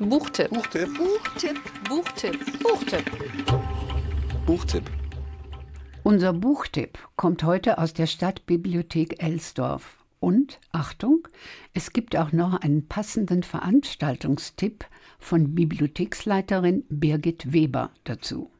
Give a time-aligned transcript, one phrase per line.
[0.00, 0.50] Buchtipp.
[0.50, 0.88] Buchtipp.
[0.96, 1.58] Buchtipp.
[1.88, 2.62] Buchtipp.
[2.62, 3.04] Buchtipp.
[4.46, 4.84] Buchtipp.
[6.04, 9.96] Unser Buchtipp kommt heute aus der Stadtbibliothek Elsdorf.
[10.20, 11.26] Und, Achtung,
[11.74, 14.84] es gibt auch noch einen passenden Veranstaltungstipp
[15.18, 18.52] von Bibliotheksleiterin Birgit Weber dazu.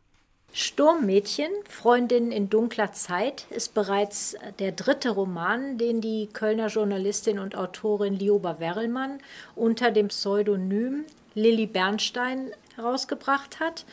[0.52, 7.54] Sturmmädchen, Freundin in dunkler Zeit, ist bereits der dritte Roman, den die Kölner Journalistin und
[7.54, 9.18] Autorin Lioba Werrelmann
[9.54, 13.84] unter dem Pseudonym Lilly Bernstein herausgebracht hat.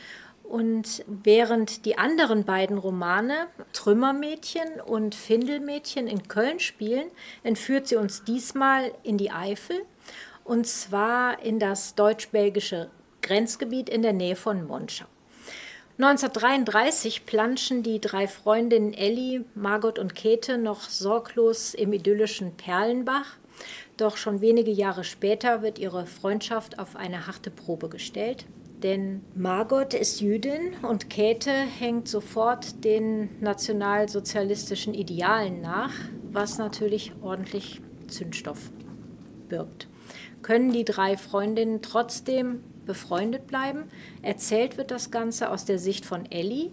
[0.42, 7.10] Und während die anderen beiden Romane Trümmermädchen und Findelmädchen in Köln spielen,
[7.42, 9.82] entführt sie uns diesmal in die Eifel
[10.44, 12.90] und zwar in das deutsch-belgische
[13.22, 15.06] Grenzgebiet in der Nähe von Monschau.
[15.98, 23.36] 1933 planschen die drei Freundinnen Elli, Margot und Käthe noch sorglos im idyllischen Perlenbach.
[23.96, 28.46] Doch schon wenige Jahre später wird ihre Freundschaft auf eine harte Probe gestellt.
[28.82, 35.92] Denn Margot ist Jüdin und Käthe hängt sofort den nationalsozialistischen Idealen nach,
[36.30, 38.70] was natürlich ordentlich Zündstoff
[39.48, 39.88] birgt.
[40.42, 43.84] Können die drei Freundinnen trotzdem befreundet bleiben?
[44.22, 46.70] Erzählt wird das Ganze aus der Sicht von Ellie.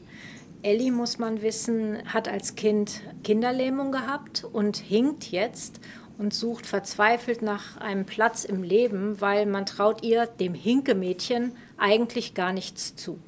[0.61, 5.79] Ellie, muss man wissen, hat als Kind Kinderlähmung gehabt und hinkt jetzt
[6.17, 12.33] und sucht verzweifelt nach einem Platz im Leben, weil man traut ihr, dem Hinke-Mädchen, eigentlich
[12.33, 13.19] gar nichts zu.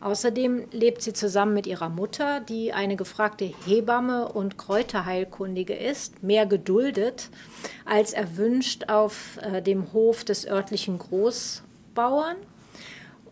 [0.00, 6.46] Außerdem lebt sie zusammen mit ihrer Mutter, die eine gefragte Hebamme und Kräuterheilkundige ist, mehr
[6.46, 7.30] geduldet
[7.84, 12.36] als erwünscht auf äh, dem Hof des örtlichen Großbauern.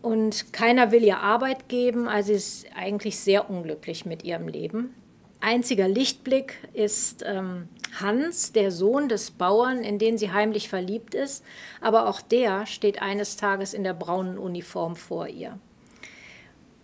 [0.01, 4.93] Und keiner will ihr Arbeit geben, also sie ist eigentlich sehr unglücklich mit ihrem Leben.
[5.39, 11.43] Einziger Lichtblick ist ähm, Hans, der Sohn des Bauern, in den sie heimlich verliebt ist,
[11.79, 15.59] aber auch der steht eines Tages in der braunen Uniform vor ihr.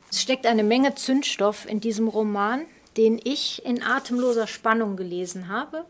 [0.10, 2.66] Es steckt eine Menge Zündstoff in diesem Roman,
[2.98, 5.86] den ich in atemloser Spannung gelesen habe,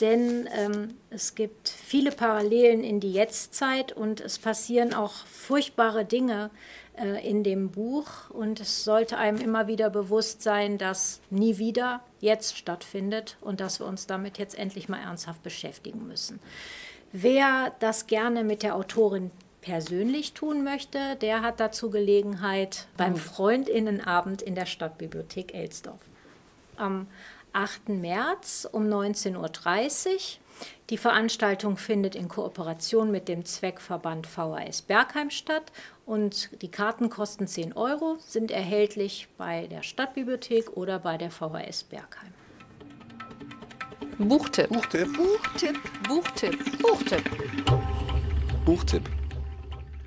[0.00, 6.50] denn ähm, es gibt viele Parallelen in die Jetztzeit und es passieren auch furchtbare Dinge
[6.98, 12.00] äh, in dem Buch und es sollte einem immer wieder bewusst sein, dass nie wieder
[12.20, 16.40] jetzt stattfindet und dass wir uns damit jetzt endlich mal ernsthaft beschäftigen müssen.
[17.12, 19.30] Wer das gerne mit der Autorin
[19.62, 23.16] persönlich tun möchte, der hat dazu Gelegenheit beim oh.
[23.16, 26.00] Freundinnenabend in der Stadtbibliothek Elsdorf.
[26.76, 27.06] Am
[27.56, 27.88] 8.
[27.88, 30.18] März um 19.30 Uhr.
[30.90, 35.72] Die Veranstaltung findet in Kooperation mit dem Zweckverband VHS Bergheim statt
[36.04, 41.84] und die Karten kosten 10 Euro, sind erhältlich bei der Stadtbibliothek oder bei der VHS
[41.84, 42.34] Bergheim.
[44.18, 44.68] Buchtipp.
[44.68, 45.16] Buchtipp.
[45.16, 45.78] Buchtipp.
[46.06, 46.82] Buchtipp.
[46.82, 47.24] Buchtipp.
[48.66, 49.25] Buchtipp.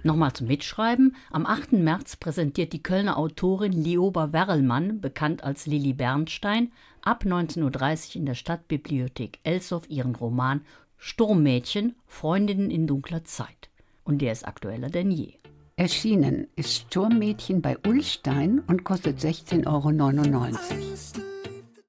[0.03, 1.15] Nochmal zum Mitschreiben.
[1.31, 1.73] Am 8.
[1.73, 6.71] März präsentiert die Kölner Autorin Lioba Werrelmann, bekannt als Lilly Bernstein,
[7.01, 10.61] ab 19.30 Uhr in der Stadtbibliothek Elsdorf ihren Roman
[10.97, 13.69] Sturmmädchen, Freundinnen in dunkler Zeit.
[14.03, 15.33] Und der ist aktueller denn je.
[15.75, 21.18] Erschienen ist Sturmmädchen bei Ullstein und kostet 16,99 Euro.